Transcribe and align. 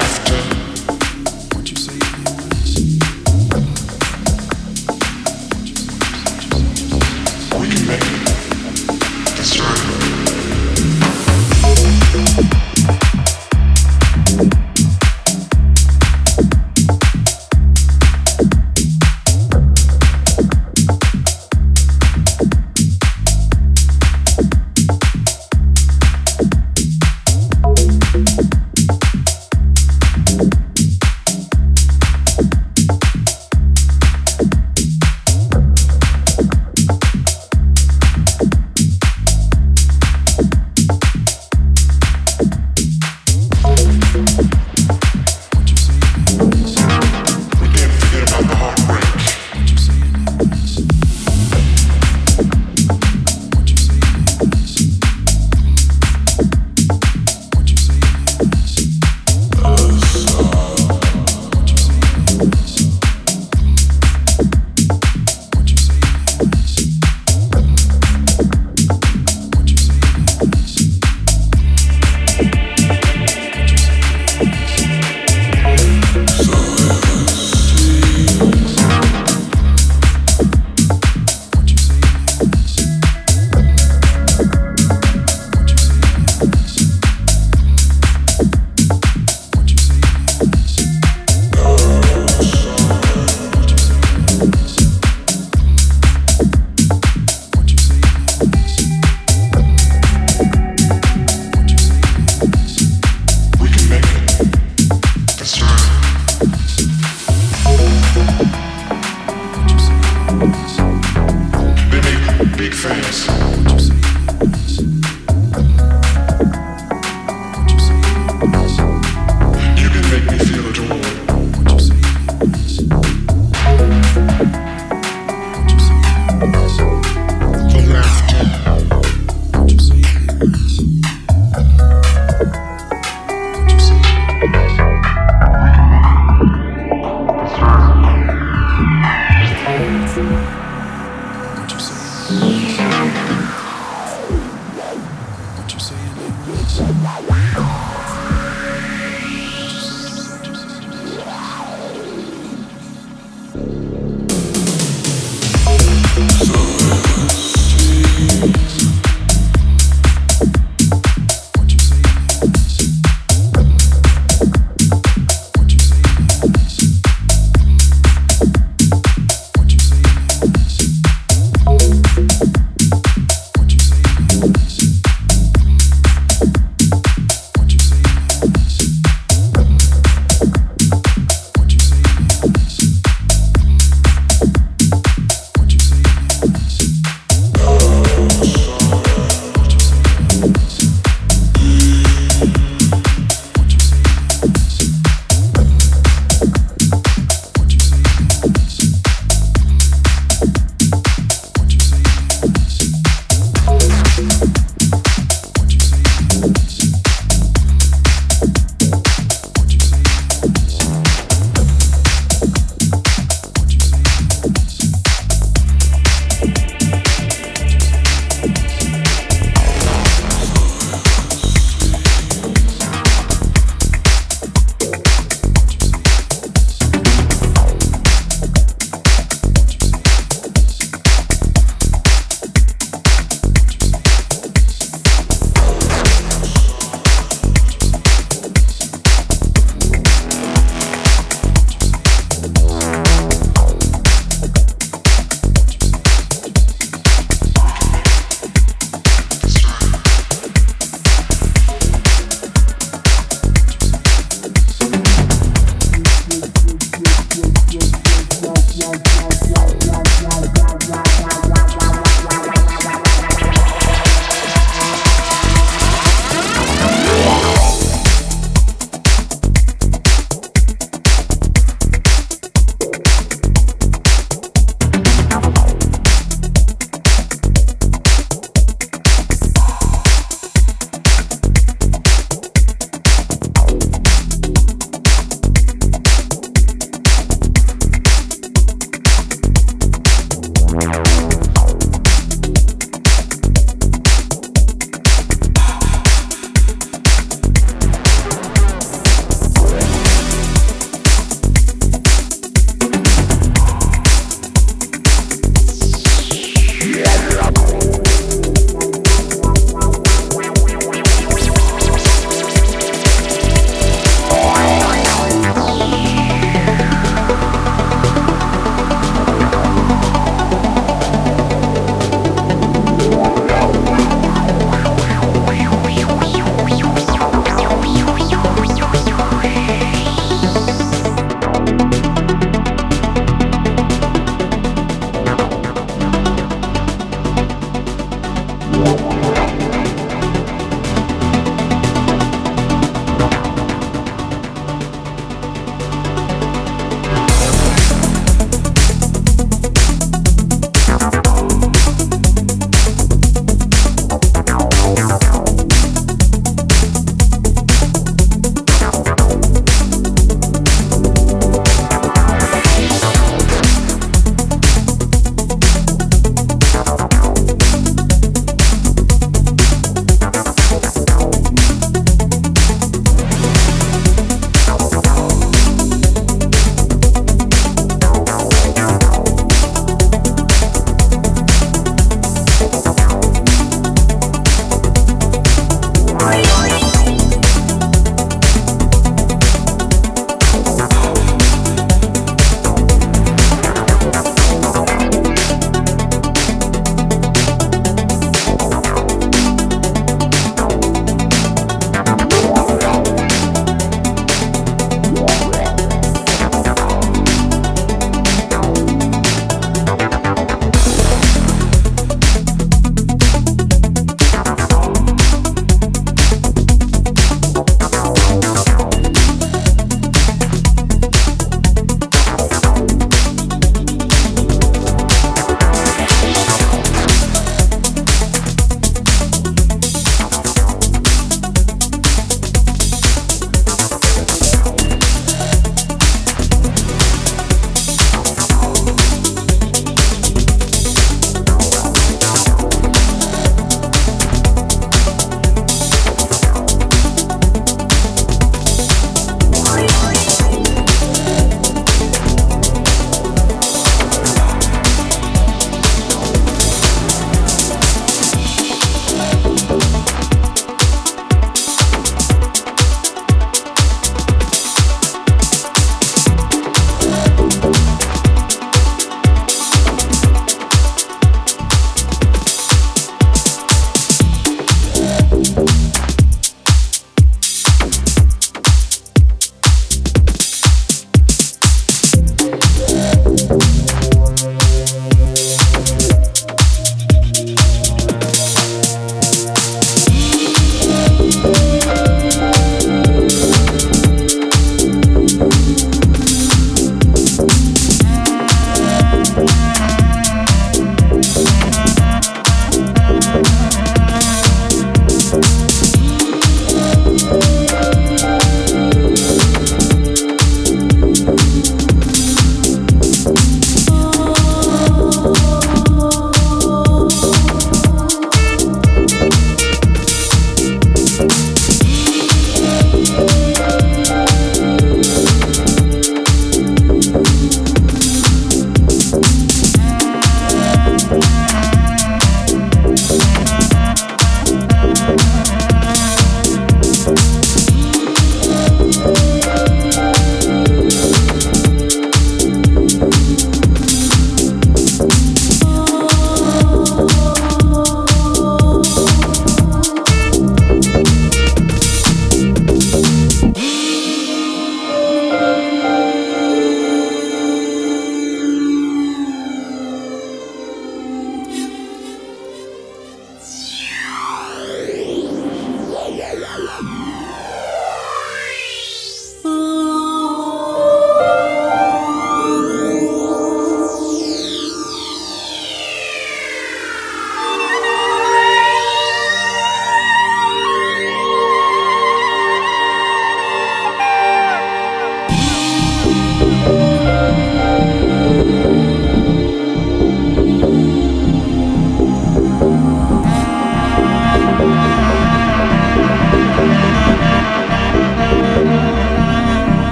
Thank 0.00 0.33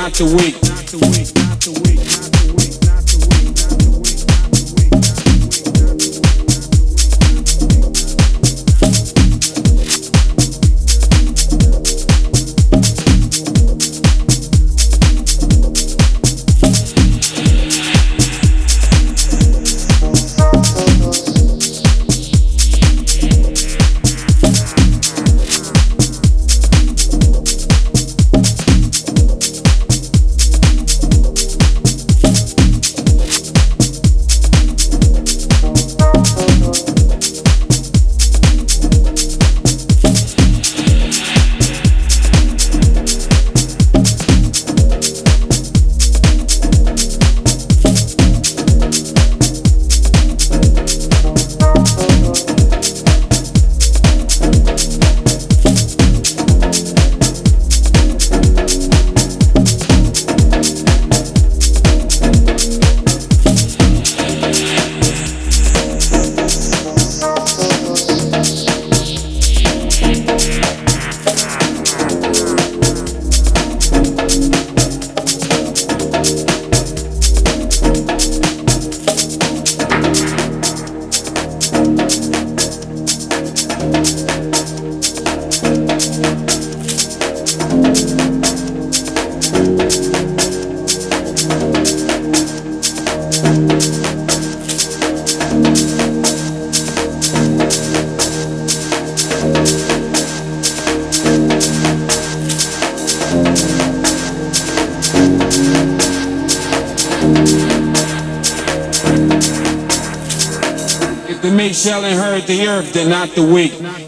Not 0.00 0.14
the 0.14 0.24
weak. 0.24 0.59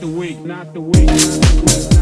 The 0.01 0.09
weak. 0.09 0.41
Not 0.41 0.72
the 0.74 0.80
weak. 0.80 2.02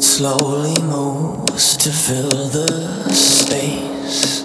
slowly 0.00 0.80
moves 0.82 1.76
to 1.76 1.90
fill 1.90 2.48
the 2.48 3.12
space. 3.12 4.41